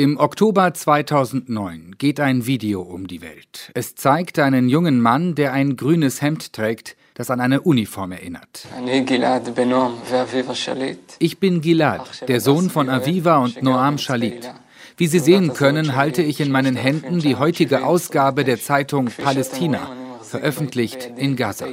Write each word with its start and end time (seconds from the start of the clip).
Im 0.00 0.16
Oktober 0.16 0.72
2009 0.72 1.96
geht 1.98 2.20
ein 2.20 2.46
Video 2.46 2.80
um 2.80 3.06
die 3.06 3.20
Welt. 3.20 3.70
Es 3.74 3.96
zeigt 3.96 4.38
einen 4.38 4.70
jungen 4.70 4.98
Mann, 4.98 5.34
der 5.34 5.52
ein 5.52 5.76
grünes 5.76 6.22
Hemd 6.22 6.54
trägt, 6.54 6.96
das 7.12 7.30
an 7.30 7.38
eine 7.38 7.60
Uniform 7.60 8.12
erinnert. 8.12 8.66
Ich 11.18 11.38
bin 11.38 11.60
Gilad, 11.60 12.28
der 12.28 12.40
Sohn 12.40 12.70
von 12.70 12.88
Aviva 12.88 13.44
und 13.44 13.62
Noam 13.62 13.98
Shalit. 13.98 14.50
Wie 14.96 15.06
Sie 15.06 15.18
sehen 15.18 15.52
können, 15.52 15.94
halte 15.94 16.22
ich 16.22 16.40
in 16.40 16.50
meinen 16.50 16.76
Händen 16.76 17.18
die 17.18 17.36
heutige 17.36 17.84
Ausgabe 17.84 18.44
der 18.44 18.58
Zeitung 18.58 19.10
Palästina, 19.22 19.92
veröffentlicht 20.22 21.10
in 21.18 21.36
Gaza. 21.36 21.66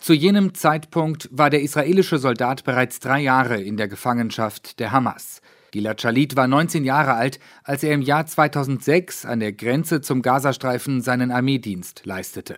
Zu 0.00 0.14
jenem 0.14 0.54
Zeitpunkt 0.54 1.28
war 1.30 1.50
der 1.50 1.60
israelische 1.60 2.16
Soldat 2.16 2.64
bereits 2.64 2.98
drei 2.98 3.20
Jahre 3.20 3.60
in 3.60 3.76
der 3.76 3.88
Gefangenschaft 3.88 4.80
der 4.80 4.92
Hamas. 4.92 5.42
Gilad 5.70 6.00
Shalit 6.00 6.36
war 6.36 6.46
19 6.46 6.84
Jahre 6.84 7.14
alt, 7.14 7.38
als 7.64 7.82
er 7.82 7.92
im 7.92 8.02
Jahr 8.02 8.26
2006 8.26 9.24
an 9.24 9.40
der 9.40 9.52
Grenze 9.52 10.00
zum 10.00 10.22
Gazastreifen 10.22 11.00
seinen 11.00 11.30
Armeedienst 11.30 12.02
leistete. 12.04 12.56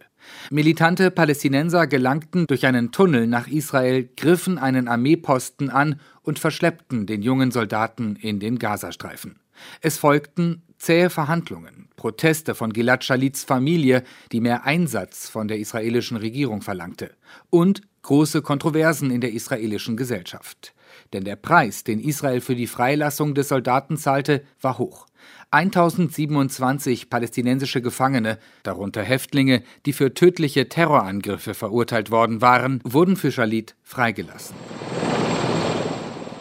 Militante 0.51 1.11
Palästinenser 1.11 1.87
gelangten 1.87 2.47
durch 2.47 2.67
einen 2.67 2.93
Tunnel 2.93 3.27
nach 3.27 3.49
Israel, 3.49 4.09
griffen 4.17 4.59
einen 4.59 4.89
Armeeposten 4.89 5.71
an 5.71 6.01
und 6.23 6.39
verschleppten 6.39 7.07
den 7.07 7.23
jungen 7.23 7.51
Soldaten 7.51 8.17
in 8.17 8.41
den 8.41 8.59
Gazastreifen. 8.59 9.41
Es 9.81 9.99
folgten 9.99 10.63
zähe 10.79 11.11
Verhandlungen, 11.11 11.89
Proteste 11.97 12.55
von 12.55 12.73
Gilad 12.73 13.05
Shalits 13.05 13.45
Familie, 13.45 14.05
die 14.31 14.41
mehr 14.41 14.65
Einsatz 14.65 15.29
von 15.29 15.49
der 15.49 15.59
israelischen 15.59 16.17
Regierung 16.17 16.63
verlangte, 16.63 17.11
und 17.51 17.83
große 18.03 18.43
Kontroversen 18.43 19.11
in 19.11 19.21
der 19.21 19.33
israelischen 19.33 19.97
Gesellschaft. 19.97 20.75
Denn 21.13 21.25
der 21.25 21.37
Preis, 21.37 21.85
den 21.85 22.01
Israel 22.01 22.41
für 22.41 22.55
die 22.55 22.67
Freilassung 22.67 23.35
des 23.35 23.49
Soldaten 23.49 23.97
zahlte, 23.97 24.43
war 24.61 24.79
hoch. 24.79 25.07
1027 25.51 27.09
palästinensische 27.09 27.81
Gefangene, 27.81 28.39
darunter 28.63 29.03
Häftlinge, 29.03 29.63
die 29.87 29.95
für 29.95 30.13
tödliche 30.13 30.69
Terrorangriffe 30.69 31.55
verurteilt 31.55 32.11
worden 32.11 32.43
waren, 32.43 32.81
wurden 32.85 33.17
für 33.17 33.33
Shalit 33.33 33.75
freigelassen. 33.83 34.57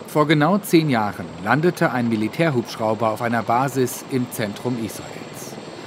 Vor 0.08 0.28
genau 0.28 0.58
zehn 0.58 0.90
Jahren 0.90 1.26
landete 1.44 1.92
ein 1.92 2.10
Militärhubschrauber 2.10 3.10
auf 3.12 3.22
einer 3.22 3.44
Basis 3.44 4.04
im 4.12 4.30
Zentrum 4.32 4.78
Israels. 4.84 5.18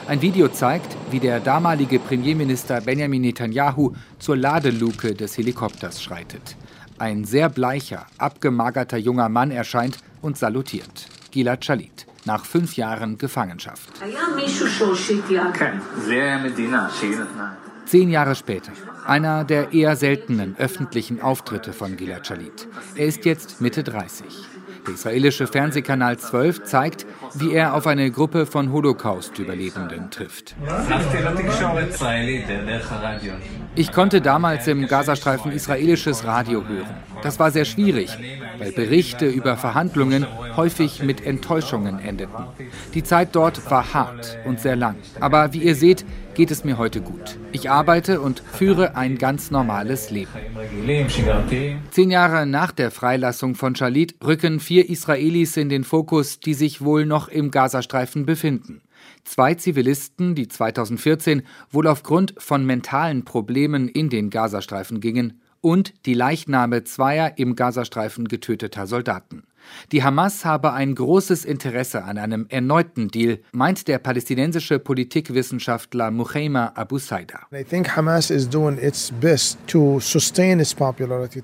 Ein 0.07 0.23
Video 0.23 0.49
zeigt, 0.49 0.97
wie 1.11 1.21
der 1.21 1.41
damalige 1.41 1.99
Premierminister 1.99 2.81
Benjamin 2.81 3.23
Netanyahu 3.23 3.93
zur 4.19 4.37
Ladeluke 4.37 5.15
des 5.15 5.37
Helikopters 5.37 6.03
schreitet. 6.03 6.57
Ein 7.01 7.25
sehr 7.25 7.49
bleicher, 7.49 8.05
abgemagerter 8.19 8.99
junger 8.99 9.31
Mann 9.31 9.51
erscheint 9.51 9.97
und 10.21 10.37
salutiert. 10.37 11.09
Gilad 11.31 11.65
Shalit 11.65 12.07
nach 12.27 12.45
fünf 12.45 12.77
Jahren 12.77 13.17
Gefangenschaft. 13.17 13.89
Zehn 17.87 18.11
Jahre 18.11 18.35
später. 18.35 18.73
Einer 19.07 19.45
der 19.45 19.73
eher 19.73 19.97
seltenen 19.97 20.57
öffentlichen 20.59 21.23
Auftritte 21.23 21.73
von 21.73 21.97
Gilad 21.97 22.27
Shalit. 22.27 22.69
Er 22.95 23.07
ist 23.07 23.25
jetzt 23.25 23.63
Mitte 23.63 23.83
30. 23.83 24.27
Der 24.91 24.97
israelische 24.97 25.47
Fernsehkanal 25.47 26.19
12 26.19 26.65
zeigt, 26.65 27.07
wie 27.35 27.53
er 27.53 27.75
auf 27.75 27.87
eine 27.87 28.11
Gruppe 28.11 28.45
von 28.45 28.73
Holocaust-Überlebenden 28.73 30.11
trifft. 30.11 30.57
Ich 33.77 33.93
konnte 33.93 34.21
damals 34.21 34.67
im 34.67 34.89
Gazastreifen 34.89 35.53
israelisches 35.53 36.25
Radio 36.25 36.67
hören. 36.67 36.97
Das 37.23 37.39
war 37.39 37.51
sehr 37.51 37.65
schwierig, 37.65 38.17
weil 38.59 38.73
Berichte 38.73 39.27
über 39.27 39.57
Verhandlungen 39.57 40.27
häufig 40.57 41.03
mit 41.03 41.25
Enttäuschungen 41.25 41.99
endeten. 41.99 42.45
Die 42.95 43.03
Zeit 43.03 43.31
dort 43.33 43.71
war 43.71 43.95
hart 43.95 44.39
und 44.45 44.61
sehr 44.61 44.77
lang. 44.77 44.97
Aber 45.21 45.53
wie 45.53 45.63
ihr 45.63 45.75
seht, 45.75 46.05
geht 46.35 46.51
es 46.51 46.65
mir 46.65 46.79
heute 46.79 47.01
gut. 47.01 47.39
Ich 47.53 47.71
arbeite 47.71 48.21
und 48.21 48.41
führe 48.53 48.97
ein 48.97 49.19
ganz 49.19 49.51
normales 49.51 50.11
Leben. 50.11 50.31
Zehn 51.91 52.11
Jahre 52.11 52.47
nach 52.47 52.73
der 52.73 52.91
Freilassung 52.91 53.55
von 53.55 53.75
Shalit 53.75 54.15
rücken 54.25 54.61
vier 54.61 54.89
Israelis 54.89 55.57
in 55.57 55.69
den 55.69 55.85
Fokus, 55.85 56.41
die 56.41 56.55
sich 56.55 56.81
wohl 56.81 57.05
noch 57.05 57.29
im 57.29 57.51
Gazastreifen 57.51 58.27
befinden. 58.27 58.83
Zwei 59.25 59.55
Zivilisten, 59.55 60.35
die 60.35 60.49
2014 60.49 61.43
wohl 61.71 61.87
aufgrund 61.87 62.35
von 62.39 62.65
mentalen 62.65 63.25
Problemen 63.25 63.89
in 63.89 64.09
den 64.09 64.31
Gazastreifen 64.31 65.01
gingen, 65.01 65.41
und 65.61 66.07
die 66.07 66.15
Leichname 66.15 66.85
zweier 66.85 67.39
im 67.39 67.57
Gazastreifen 67.57 68.29
getöteter 68.29 68.87
Soldaten. 68.87 69.45
Die 69.93 70.03
Hamas 70.03 70.45
habe 70.45 70.73
ein 70.73 70.95
großes 70.95 71.45
Interesse 71.45 72.05
an 72.05 72.19
einem 72.19 72.47
erneuten 72.49 73.09
Deal, 73.09 73.39
meint 73.53 73.89
der 73.89 73.99
palästinensische 73.99 74.79
Politikwissenschaftler 74.79 76.11
Muhaima 76.11 76.73
Abu 76.75 76.99
Saida. 76.99 77.41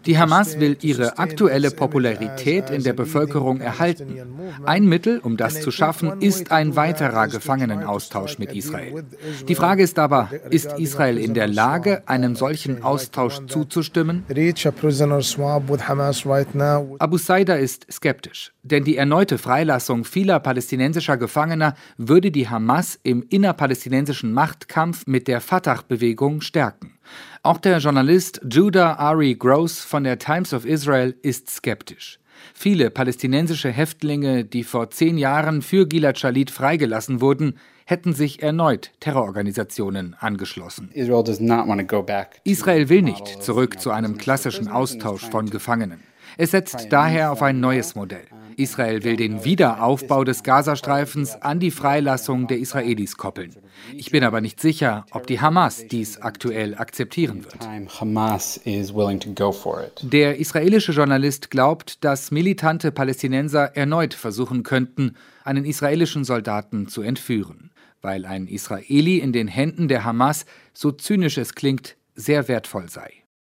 Die 0.06 0.19
Hamas 0.19 0.60
will 0.60 0.77
ihre 0.81 1.19
aktuelle 1.19 1.71
Popularität 1.71 2.71
in 2.71 2.82
der 2.82 2.93
Bevölkerung 2.93 3.60
erhalten. 3.60 4.16
Ein 4.65 4.87
Mittel, 4.87 5.19
um 5.19 5.37
das 5.37 5.60
zu 5.60 5.71
schaffen, 5.71 6.21
ist 6.21 6.50
ein 6.53 6.77
weiterer 6.77 7.28
Gefangenenaustausch 7.28 8.38
mit 8.38 8.54
Israel. 8.54 9.04
Die 9.48 9.54
Frage 9.54 9.83
ist 9.83 9.98
aber, 9.98 10.31
ist 10.50 10.72
Israel 10.78 11.19
in 11.19 11.34
der 11.34 11.48
Lage, 11.48 12.03
einem 12.06 12.37
solchen 12.37 12.83
Austausch 12.83 13.41
zuzustimmen? 13.47 14.25
Abu 16.98 17.19
Saida 17.19 17.54
ist 17.54 17.87
skeptisch 17.91 18.05
skeptisch, 18.06 18.52
denn 18.62 18.84
die 18.84 18.96
erneute 18.96 19.36
Freilassung 19.36 20.04
vieler 20.04 20.38
palästinensischer 20.38 21.16
Gefangener 21.16 21.74
würde 21.96 22.30
die 22.30 22.48
Hamas 22.48 23.00
im 23.02 23.24
innerpalästinensischen 23.28 24.32
Machtkampf 24.32 25.08
mit 25.08 25.26
der 25.26 25.40
Fatah-Bewegung 25.40 26.40
stärken. 26.40 26.98
Auch 27.42 27.58
der 27.58 27.78
Journalist 27.78 28.40
Judah 28.48 29.00
Ari 29.00 29.34
Gross 29.34 29.80
von 29.80 30.04
der 30.04 30.20
Times 30.20 30.54
of 30.54 30.64
Israel 30.64 31.16
ist 31.22 31.50
skeptisch. 31.50 32.20
Viele 32.54 32.91
palästinensische 32.91 33.70
Häftlinge, 33.70 34.44
die 34.44 34.64
vor 34.64 34.91
zehn 34.91 35.19
Jahren 35.19 35.62
für 35.62 35.86
Gilad 35.86 36.19
Shalit 36.19 36.50
freigelassen 36.50 37.20
wurden, 37.20 37.58
hätten 37.84 38.12
sich 38.12 38.42
erneut 38.42 38.91
Terrororganisationen 39.00 40.16
angeschlossen. 40.19 40.91
Israel 42.44 42.88
will 42.88 43.02
nicht 43.02 43.42
zurück 43.42 43.80
zu 43.80 43.91
einem 43.91 44.19
klassischen 44.19 44.69
Austausch 44.69 45.22
von 45.30 45.50
Gefangenen. 45.50 46.00
Es 46.36 46.50
setzt 46.50 46.88
daher 46.91 47.32
auf 47.32 47.42
ein 47.42 47.60
neues 47.60 47.94
Modell. 47.94 48.26
Israel 48.56 49.04
will 49.04 49.16
den 49.16 49.44
Wiederaufbau 49.44 50.24
des 50.24 50.42
Gazastreifens 50.42 51.34
an 51.42 51.60
die 51.60 51.70
Freilassung 51.70 52.46
der 52.46 52.58
Israelis 52.58 53.16
koppeln. 53.16 53.54
Ich 53.94 54.10
bin 54.10 54.24
aber 54.24 54.40
nicht 54.40 54.60
sicher, 54.60 55.04
ob 55.10 55.26
die 55.26 55.40
Hamas 55.40 55.86
dies 55.88 56.18
aktuell 56.18 56.74
akzeptieren 56.76 57.44
wird. 57.44 57.68
Der 60.02 60.38
israelische 60.38 60.92
Journalist 60.92 61.50
glaubt, 61.50 62.04
dass 62.04 62.30
militante 62.30 62.92
Palästinenser 62.92 63.76
erneut 63.76 64.14
versuchen 64.14 64.62
könnten, 64.62 65.16
einen 65.44 65.64
israelischen 65.64 66.24
Soldaten 66.24 66.88
zu 66.88 67.02
entführen, 67.02 67.70
weil 68.02 68.24
ein 68.24 68.46
Israeli 68.46 69.18
in 69.18 69.32
den 69.32 69.48
Händen 69.48 69.88
der 69.88 70.04
Hamas, 70.04 70.46
so 70.72 70.90
zynisch 70.92 71.38
es 71.38 71.54
klingt, 71.54 71.96
sehr 72.14 72.48
wertvoll 72.48 72.88
sei. 72.88 73.25